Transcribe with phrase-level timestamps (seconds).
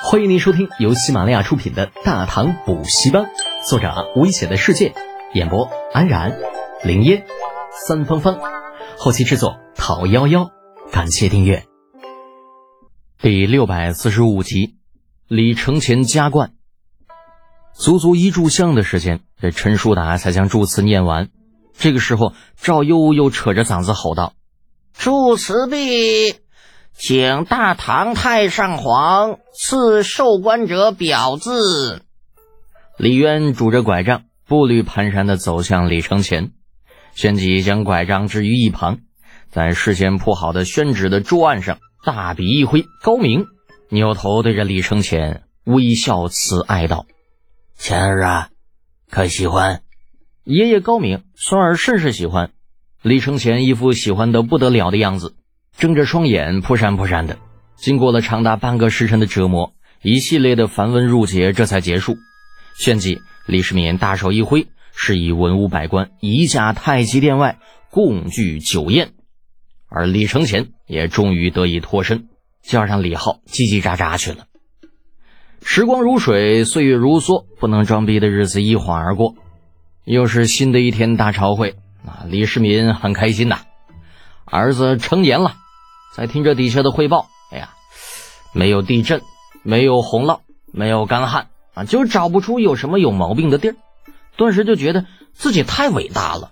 [0.00, 3.24] 欢迎您收听由喜马拉雅出品的《大唐补习班》，
[3.68, 4.94] 作者危险的世界，
[5.34, 6.38] 演播安然、
[6.84, 7.26] 林烟、
[7.86, 8.38] 三芳芳，
[8.96, 10.50] 后期制作陶幺幺。
[10.92, 11.66] 感谢订阅。
[13.20, 14.76] 第六百四十五集，
[15.26, 16.52] 李承前加冠。
[17.74, 21.28] 足足一炷香的时间，这陈叔达才将祝词念完。
[21.76, 24.32] 这个时候，赵悠又扯着嗓子吼道
[24.96, 26.36] ：“祝词毕。”
[26.98, 32.02] 请大唐太上皇赐受官者表字。
[32.96, 36.50] 李渊拄着拐杖，步履蹒跚的走向李承前，
[37.14, 38.98] 旋即将拐杖置于一旁，
[39.48, 43.46] 在事先铺好的宣纸的桌案上大笔一挥，高明
[43.90, 47.06] 扭头对着李承前微笑慈爱道
[47.78, 48.48] ：“钱儿啊，
[49.08, 49.82] 可喜欢？”
[50.42, 52.50] 爷爷高明，孙儿甚是喜欢。
[53.02, 55.36] 李承前一副喜欢的不得了的样子。
[55.78, 57.38] 睁着双眼，扑闪扑闪的。
[57.76, 62.16] 经过了长达半个时辰的折磨，一系列的繁文缛节这才结束。
[62.76, 67.58] 旋即，李世民大手一挥，示意文武百官移驾太极殿外，
[67.90, 69.12] 共聚酒宴。
[69.88, 72.26] 而李承乾也终于得以脱身，
[72.60, 74.46] 叫上李浩叽叽喳喳去了。
[75.62, 79.36] 时光如水，岁月如梭，不能装逼的日子一晃而过，
[80.04, 82.26] 又是新的一天大朝会啊！
[82.28, 83.60] 李世民很开心呐，
[84.44, 85.54] 儿子成年了。
[86.14, 87.70] 再听着底下的汇报，哎呀，
[88.52, 89.22] 没有地震，
[89.62, 90.40] 没有洪涝，
[90.72, 93.76] 没有干旱啊，就找不出有什么有毛病的地儿。
[94.36, 96.50] 顿时就觉得自己太伟大了，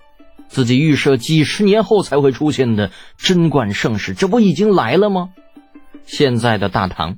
[0.48, 5.30] 自己预设几十年后才会出现的贞观盛世，这不已经来了吗？
[6.04, 7.16] 现在的大唐，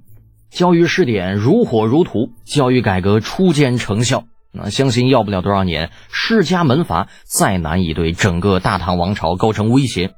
[0.50, 10.14] 教育试点如火如荼，教育改革初见成效，那相信要不了多少年，世家门阀再难以对整个大唐王朝构成威胁，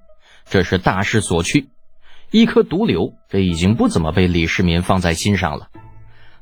[0.48, 1.68] 这是大势所趋。
[2.30, 5.68] 一颗毒瘤，这已经不怎么被李世民放在心上了。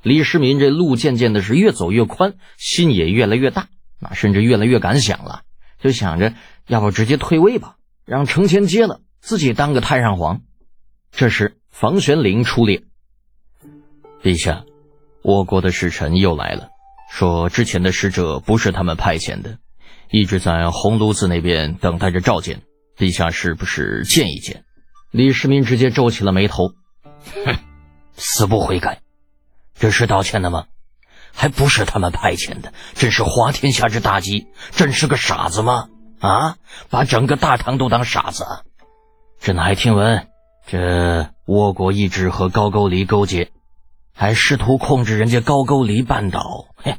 [0.02, 5.42] 李世民这路渐渐的是越走越宽，心也越来越大，那甚至越来越敢想了，
[5.80, 6.34] 就想着
[6.66, 10.42] 要不直接退位吧，让承乾接了，自己当个太上皇。
[11.10, 12.82] 这时，房玄龄出列
[14.22, 14.64] ：“陛下，
[15.22, 16.68] 我国的使臣又来了，
[17.10, 19.58] 说之前的使者不是他们派遣的，
[20.10, 22.60] 一直在鸿胪寺那边等待着召见。
[22.96, 24.64] 陛下是不是见一见？”
[25.10, 26.74] 李世民直接皱起了眉头，
[27.44, 27.56] 哼，
[28.16, 29.00] 死不悔改，
[29.78, 30.66] 这是道歉的吗？
[31.32, 34.48] 还不是他们派遣的，真是滑天下之大稽！
[34.72, 35.88] 真是个傻子吗？
[36.20, 36.56] 啊，
[36.90, 38.44] 把整个大唐都当傻子？
[39.40, 40.28] 朕还听闻，
[40.66, 43.50] 这倭国一直和高句丽勾结，
[44.14, 46.66] 还试图控制人家高句丽半岛。
[46.76, 46.96] 嘿，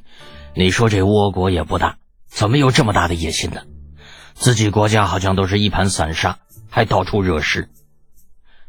[0.55, 1.97] 你说这倭国也不大，
[2.27, 3.61] 怎么有这么大的野心呢？
[4.33, 6.39] 自己国家好像都是一盘散沙，
[6.71, 7.69] 还到处惹事。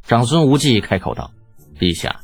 [0.02, 1.30] 长孙无忌开口道
[1.78, 2.20] ：“陛下，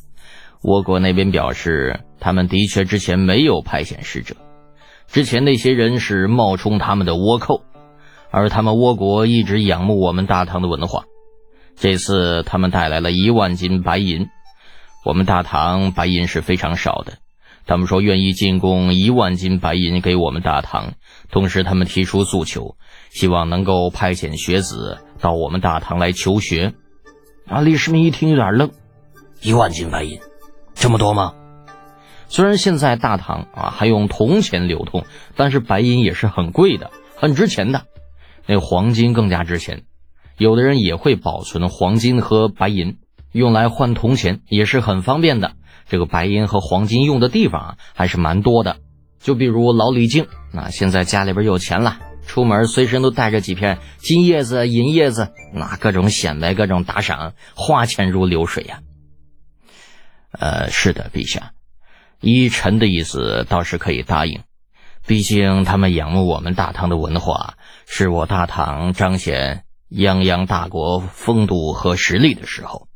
[0.63, 4.35] 倭国那边表示，他们的确之前没有派遣使者，
[5.07, 7.63] 之前那些人是冒充他们的倭寇，
[8.31, 11.05] 而他们倭国一直仰慕我们大唐的文化。
[11.77, 14.27] 这次他们带来了一万斤白银，
[15.05, 17.19] 我们大唐白银是非常少的，
[17.67, 20.95] 他们说愿意进贡一万斤白银给我们大唐，
[21.31, 22.77] 同时他们提出诉求，
[23.11, 26.75] 希望能够派遣学子到我们大唐来求学。”
[27.49, 27.61] 啊！
[27.61, 28.71] 李世民一听有点愣，
[29.41, 30.19] 一万斤白银，
[30.75, 31.35] 这么多吗？
[32.29, 35.05] 虽然现在大唐啊还用铜钱流通，
[35.37, 37.85] 但是白银也是很贵的，很值钱的。
[38.47, 39.85] 那黄金更加值钱，
[40.37, 42.99] 有的人也会保存黄金和白银，
[43.31, 45.53] 用来换铜钱也是很方便的。
[45.89, 48.79] 这个白银和黄金用的地方啊还是蛮多的，
[49.21, 51.99] 就比如老李靖，那现在家里边有钱了。
[52.27, 58.81] 出门随身都带着几片金叶子、银叶子，那各种显摆，各种打赏，花钱如流水呀。
[60.33, 61.53] 呃，是的，陛下，
[62.21, 64.43] 依臣的意思倒是可以答应，
[65.07, 67.55] 毕竟他们仰慕我们大唐的文化，
[67.87, 72.89] 是我大唐彰显泱泱大国风度和实力的时候。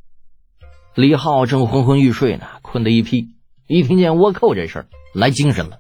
[0.95, 3.29] 李浩正昏昏欲睡呢，困得一批，
[3.67, 5.79] 一听见倭寇这事儿，来精神了。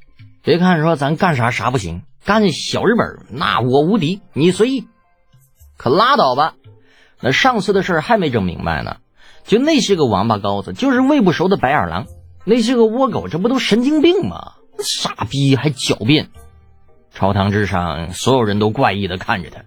[0.50, 2.02] 别看说咱干啥啥不行。
[2.24, 4.88] 干小日本，那我无敌，你随意。
[5.76, 6.54] 可拉倒吧，
[7.20, 8.96] 那上次的事还没整明白呢。
[9.44, 12.06] 就那些个王八羔子，就是喂不熟的白眼狼；
[12.44, 14.54] 那些个倭狗，这不都神经病吗？
[14.80, 16.30] 傻逼还狡辩。
[17.14, 19.62] 朝堂之上，所有人都怪异的看着他。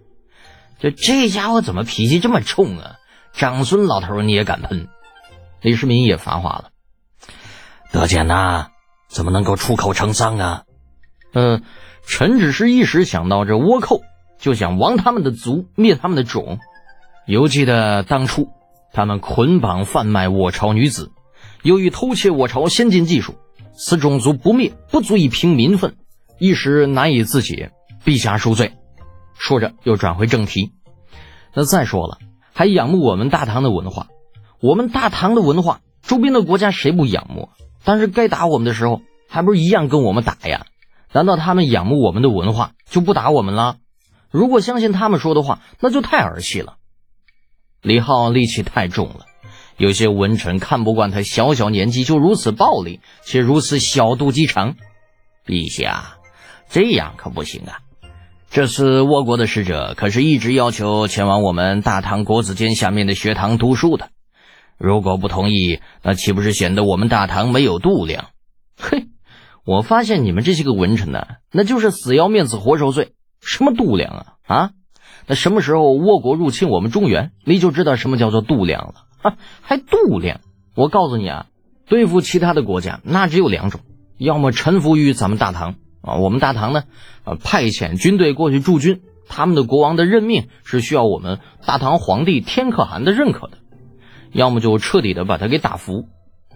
[0.80, 2.96] 就这家伙怎么脾气这么冲啊？
[3.32, 4.90] 长孙老头你也敢喷？
[5.62, 6.72] 李世民也发话了
[7.94, 8.68] ：“德简呐，
[9.08, 10.64] 怎么能够出口成脏啊？”
[11.34, 11.64] 嗯。
[12.06, 14.02] 臣只是一时想到这倭寇，
[14.38, 16.60] 就想亡他们的族，灭他们的种。
[17.26, 18.50] 犹记得当初
[18.92, 21.14] 他们捆绑贩卖我朝女子，
[21.62, 23.36] 由于偷窃我朝先进技术，
[23.74, 25.96] 此种族不灭不足以平民愤，
[26.40, 27.72] 一时难以自解，
[28.04, 28.74] 陛下恕罪。
[29.38, 30.74] 说着又转回正题。
[31.54, 32.18] 那再说了，
[32.52, 34.08] 还仰慕我们大唐的文化，
[34.60, 37.48] 我们大唐的文化，周边的国家谁不仰慕？
[37.86, 40.66] 但是该打我们的时候，还不是一样跟我们打呀？
[41.14, 43.78] 难道他们仰慕我们的文化就不打我们了？
[44.32, 46.78] 如果相信他们说的话，那就太儿戏了。
[47.82, 49.26] 李浩戾气太重了。
[49.78, 54.76] 有些文臣看不惯他小小年纪就如此暴力，且如此小肚鸡肠。
[55.46, 56.18] 陛下，
[56.70, 57.80] 这样可不行啊！
[58.50, 64.10] 这次倭国的使者可是一直要求前往我们大唐国子监下面的学堂读书的。
[64.78, 68.30] 如果不同意，那岂不是显得我们大唐没有度量？
[68.80, 69.08] 嘿，
[69.66, 74.72] 我发现你们这些个文臣呢，那就是死要面子活受罪，什么度量啊啊！
[75.26, 78.94] 那什么时候倭国入侵我们中原，你就知道什么叫做度量了。
[79.22, 80.42] 啊，还度量？
[80.76, 81.46] 我告诉你啊，
[81.88, 83.80] 对付其他的国家，那只有两种：
[84.18, 86.84] 要么臣服于咱们大唐啊，我们大唐呢，
[87.24, 93.60] 呃，派遣军队过去驻军，他们的国王的任命是需要我们大唐皇帝天可汗的认可的；
[94.34, 96.10] 要么就彻底的把他给打服，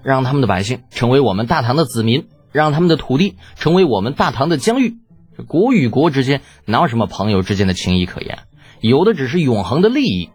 [0.03, 2.27] 让他们的百姓成为我们大唐的子民，
[2.57, 4.97] 让他们的土地成为我们大唐的疆域。
[5.47, 8.39] 国与国之间哪有什么朋友之间的情谊可言？
[8.81, 10.31] 有的只是永恒的利益。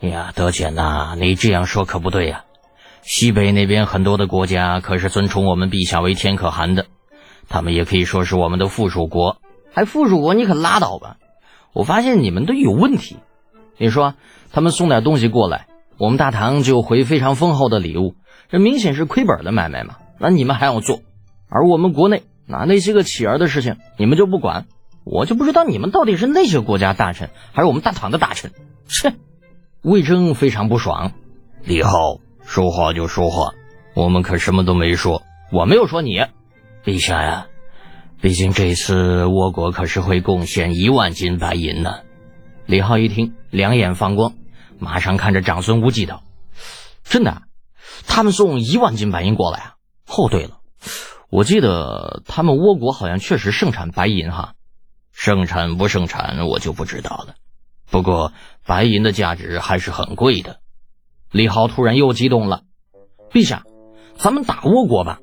[0.00, 2.44] 哎呀，德简呐，你这样说可不对呀。
[3.02, 6.86] 西北那边很多的国家可是尊崇我们陛下为天可汗的，
[7.48, 9.36] 他们也可以说是我们的附属国。
[9.72, 10.34] 还附属国？
[10.34, 11.18] 你可拉倒吧！
[11.72, 13.18] 我发现你们都有问题。
[13.78, 14.14] 你说
[14.52, 15.68] 他们送点东西过来，
[15.98, 18.16] 我们大唐就回非常丰厚的礼物，
[18.50, 19.98] 这明显是亏本的买卖嘛。
[20.18, 20.98] 那你们还要做？
[21.54, 24.66] 而我们国内那那些个乞儿的事情，你们就不管？
[25.04, 28.50] 我就不知道你们到底是那些国家大臣，还是我们大唐的大臣？
[28.86, 29.14] 切！
[29.82, 31.12] 魏征非常不爽，
[31.62, 33.52] 李浩说话就说话，
[33.94, 35.22] 我们可什么都没说，
[35.52, 36.24] 我没有说你，
[36.84, 37.46] 陛下呀，
[38.20, 42.00] 毕竟这次倭国可是会贡献一万斤白银呢。
[42.66, 44.32] 李浩一听，两眼放光，
[44.78, 46.22] 马上看着长孙无忌道
[47.04, 47.42] ：“真的？
[48.06, 49.74] 他们送一万斤白银过来啊？
[50.08, 50.60] 哦，对了，
[51.34, 54.54] 我记得他们倭国好像确实盛产白银哈，
[55.10, 57.34] 盛产不盛产我就不知道了。”
[57.90, 58.32] 不过，
[58.64, 60.60] 白银的价值还是很贵的。
[61.32, 62.62] 李浩突然又激动了
[63.34, 63.64] ：“陛下，
[64.16, 65.18] 咱们打倭国吧！”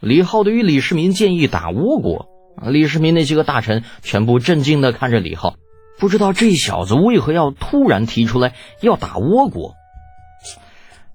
[0.00, 2.28] 李浩对于李世民建议打倭国，
[2.66, 5.56] 李世民那些个大臣全部震惊的看着李浩，
[5.98, 9.74] 不知道这小子为何要突然提出来要打倭国。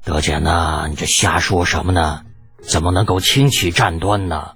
[0.06, 2.22] 德简呐，你这瞎说什么呢？
[2.68, 4.56] 怎么能够轻启战端呢？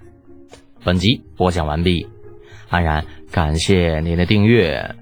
[0.84, 2.08] 本集播讲完毕，
[2.70, 4.96] 安然感谢您的订阅。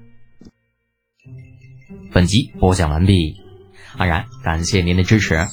[2.12, 3.36] 本集播讲完毕，
[3.96, 5.46] 安然感谢您的支持。